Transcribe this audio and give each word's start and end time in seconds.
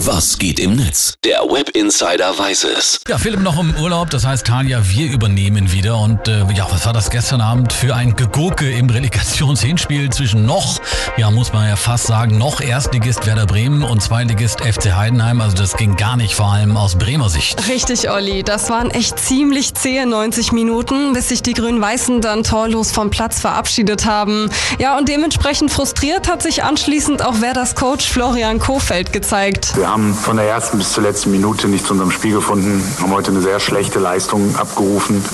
Was 0.00 0.38
geht 0.38 0.60
im 0.60 0.76
Netz? 0.76 1.14
Der 1.24 1.40
Web 1.40 1.70
Insider 1.70 2.38
weiß 2.38 2.64
es. 2.64 3.00
Ja, 3.08 3.16
Philipp 3.16 3.40
noch 3.40 3.58
im 3.58 3.74
Urlaub, 3.76 4.10
das 4.10 4.26
heißt 4.26 4.46
Tanja, 4.46 4.80
wir 4.84 5.10
übernehmen 5.10 5.72
wieder. 5.72 5.98
Und 5.98 6.28
äh, 6.28 6.44
ja, 6.54 6.66
was 6.70 6.84
war 6.84 6.92
das 6.92 7.08
gestern 7.08 7.40
Abend 7.40 7.72
für 7.72 7.94
ein 7.94 8.14
Gegurke 8.14 8.70
im 8.70 8.90
Relegationshinspiel 8.90 10.10
zwischen 10.10 10.44
noch, 10.44 10.80
ja, 11.16 11.30
muss 11.30 11.54
man 11.54 11.66
ja 11.66 11.76
fast 11.76 12.08
sagen, 12.08 12.36
noch 12.36 12.60
Erstligist 12.60 13.26
Werder 13.26 13.46
Bremen 13.46 13.82
und 13.82 14.02
Zweitligist 14.02 14.60
FC 14.60 14.94
Heidenheim. 14.94 15.40
Also 15.40 15.56
das 15.56 15.78
ging 15.78 15.96
gar 15.96 16.18
nicht, 16.18 16.34
vor 16.34 16.52
allem 16.52 16.76
aus 16.76 16.96
Bremer 16.96 17.30
Sicht. 17.30 17.66
Richtig, 17.66 18.10
Olli. 18.10 18.42
Das 18.42 18.68
waren 18.68 18.90
echt 18.90 19.18
ziemlich 19.18 19.74
zähe 19.74 20.06
90 20.06 20.52
Minuten, 20.52 21.14
bis 21.14 21.30
sich 21.30 21.42
die 21.42 21.54
Grün-Weißen 21.54 22.20
dann 22.20 22.44
torlos 22.44 22.92
vom 22.92 23.08
Platz 23.08 23.40
verabschiedet 23.40 24.04
haben. 24.04 24.50
Ja, 24.78 24.98
und 24.98 25.08
dementsprechend 25.08 25.70
frustriert 25.70 26.28
hat 26.28 26.42
sich 26.42 26.62
anschließend 26.64 27.24
auch 27.24 27.40
Werders 27.40 27.74
Coach 27.74 28.06
Florian 28.06 28.58
Kofeld 28.58 29.14
gezeigt. 29.14 29.72
Wir 29.86 29.92
haben 29.92 30.14
von 30.14 30.36
der 30.36 30.46
ersten 30.46 30.78
bis 30.78 30.94
zur 30.94 31.04
letzten 31.04 31.30
Minute 31.30 31.68
nicht 31.68 31.86
zu 31.86 31.92
unserem 31.92 32.10
Spiel 32.10 32.34
gefunden, 32.34 32.82
haben 33.00 33.12
heute 33.12 33.30
eine 33.30 33.40
sehr 33.40 33.60
schlechte 33.60 34.00
Leistung 34.00 34.56
abgerufen. 34.56 35.24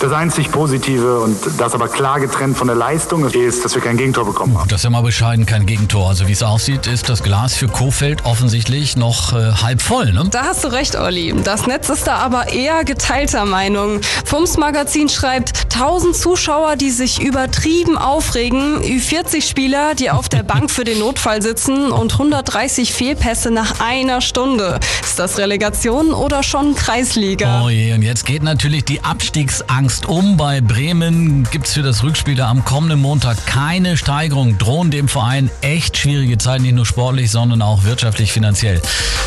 Das 0.00 0.10
einzig 0.10 0.50
Positive 0.50 1.20
und 1.20 1.38
das 1.58 1.72
aber 1.72 1.86
klar 1.86 2.18
getrennt 2.18 2.58
von 2.58 2.66
der 2.66 2.74
Leistung 2.74 3.24
ist, 3.28 3.64
dass 3.64 3.76
wir 3.76 3.80
kein 3.80 3.96
Gegentor 3.96 4.26
bekommen 4.26 4.58
haben. 4.58 4.68
Das 4.68 4.80
ist 4.80 4.84
ja 4.84 4.90
mal 4.90 5.02
bescheiden, 5.02 5.46
kein 5.46 5.66
Gegentor. 5.66 6.08
Also 6.08 6.26
wie 6.26 6.32
es 6.32 6.42
aussieht, 6.42 6.88
ist 6.88 7.08
das 7.08 7.22
Glas 7.22 7.54
für 7.54 7.68
Kofeld 7.68 8.24
offensichtlich 8.24 8.96
noch 8.96 9.34
äh, 9.34 9.52
halb 9.52 9.80
voll, 9.80 10.12
ne? 10.12 10.26
Da 10.28 10.46
hast 10.46 10.64
du 10.64 10.72
recht, 10.72 10.96
Olli. 10.96 11.32
Das 11.44 11.68
Netz 11.68 11.88
ist 11.88 12.08
da 12.08 12.16
aber 12.16 12.52
eher 12.52 12.82
geteilter 12.82 13.44
Meinung. 13.44 14.00
Fums 14.24 14.56
Magazin 14.56 15.08
schreibt, 15.08 15.72
1000 15.74 16.16
Zuschauer, 16.16 16.74
die 16.74 16.90
sich 16.90 17.22
übertrieben 17.22 17.96
aufregen, 17.96 18.80
Ü40-Spieler, 18.82 19.94
die 19.94 20.10
auf 20.10 20.28
der 20.28 20.42
Bank 20.42 20.72
für 20.72 20.82
den 20.82 20.98
Notfall 20.98 21.40
sitzen 21.40 21.92
und 21.92 22.14
130 22.14 22.92
Fehlpässe 22.92 23.52
nach 23.52 23.78
einer 23.92 24.22
Stunde. 24.22 24.80
Ist 25.02 25.18
das 25.18 25.36
Relegation 25.36 26.14
oder 26.14 26.42
schon 26.42 26.74
Kreisliga? 26.74 27.62
Oh 27.62 27.68
je, 27.68 27.92
und 27.92 28.00
jetzt 28.00 28.24
geht 28.24 28.42
natürlich 28.42 28.86
die 28.86 29.04
Abstiegsangst 29.04 30.06
um. 30.06 30.38
Bei 30.38 30.62
Bremen 30.62 31.46
gibt 31.50 31.66
es 31.66 31.74
für 31.74 31.82
das 31.82 32.02
Rückspiel 32.02 32.34
da 32.34 32.48
am 32.48 32.64
kommenden 32.64 33.02
Montag 33.02 33.44
keine 33.44 33.98
Steigerung. 33.98 34.56
Drohen 34.56 34.90
dem 34.90 35.08
Verein 35.08 35.50
echt 35.60 35.98
schwierige 35.98 36.38
Zeiten, 36.38 36.62
nicht 36.62 36.74
nur 36.74 36.86
sportlich, 36.86 37.30
sondern 37.30 37.60
auch 37.60 37.84
wirtschaftlich, 37.84 38.32
finanziell. 38.32 38.80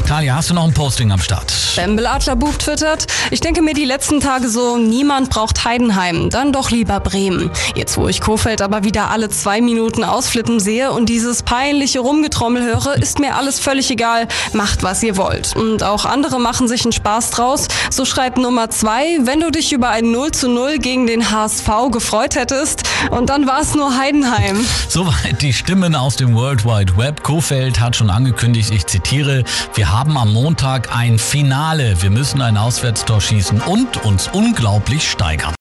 Talia, 0.07 0.35
hast 0.35 0.49
du 0.49 0.55
noch 0.55 0.63
ein 0.63 0.73
Posting 0.73 1.11
am 1.11 1.19
Start? 1.19 1.53
Bembel 1.75 2.07
Adlerbub 2.07 2.57
twittert, 2.57 3.05
ich 3.29 3.41
denke 3.41 3.61
mir 3.61 3.75
die 3.75 3.85
letzten 3.85 4.19
Tage 4.19 4.50
so, 4.50 4.77
niemand 4.77 5.29
braucht 5.29 5.63
Heidenheim, 5.63 6.31
dann 6.31 6.53
doch 6.53 6.72
lieber 6.72 7.00
Bremen. 7.00 7.52
Jetzt, 7.75 7.97
wo 7.97 8.07
ich 8.07 8.19
Kofeld 8.19 8.63
aber 8.63 8.83
wieder 8.83 9.11
alle 9.11 9.29
zwei 9.29 9.61
Minuten 9.61 10.03
ausflippen 10.03 10.59
sehe 10.59 10.91
und 10.91 11.07
dieses 11.07 11.44
peinliche 11.44 12.00
Rumgetrommel 12.00 12.63
höre, 12.63 12.95
ist 12.95 13.19
mir 13.19 13.35
alles 13.35 13.59
völlig 13.59 13.91
egal 13.91 14.27
macht, 14.55 14.81
was 14.81 15.03
ihr 15.03 15.17
wollt. 15.17 15.55
Und 15.55 15.83
auch 15.83 16.05
andere 16.05 16.39
machen 16.39 16.67
sich 16.67 16.83
einen 16.83 16.91
Spaß 16.91 17.29
draus. 17.31 17.67
So 17.91 18.05
schreibt 18.05 18.37
Nummer 18.37 18.69
zwei, 18.69 19.19
wenn 19.21 19.39
du 19.41 19.51
dich 19.51 19.71
über 19.71 19.89
ein 19.89 20.11
0 20.11 20.31
zu 20.31 20.49
0 20.49 20.79
gegen 20.79 21.05
den 21.05 21.29
HSV 21.31 21.69
gefreut 21.91 22.35
hättest 22.35 22.83
und 23.11 23.29
dann 23.29 23.45
war 23.45 23.61
es 23.61 23.75
nur 23.75 23.95
Heidenheim. 23.97 24.65
Soweit 24.89 25.41
die 25.41 25.53
Stimmen 25.53 25.95
aus 25.95 26.15
dem 26.15 26.33
World 26.33 26.65
Wide 26.65 26.97
Web. 26.97 27.21
Kofeld 27.21 27.79
hat 27.79 27.95
schon 27.95 28.09
angekündigt, 28.09 28.71
ich 28.71 28.87
zitiere, 28.87 29.43
wir 29.75 29.91
haben 29.91 30.17
am 30.17 30.33
Montag 30.33 30.95
ein 30.95 31.19
Finale. 31.19 32.01
Wir 32.01 32.09
müssen 32.09 32.41
ein 32.41 32.57
Auswärtstor 32.57 33.21
schießen 33.21 33.61
und 33.61 34.03
uns 34.03 34.29
unglaublich 34.33 35.09
steigern. 35.09 35.53